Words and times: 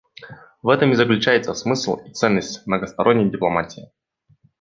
В 0.63 0.69
этом 0.69 0.91
и 0.91 0.95
заключается 0.95 1.53
смысл 1.53 1.97
и 1.97 2.09
ценность 2.11 2.65
многосторонней 2.65 3.29
дипломатии. 3.29 3.91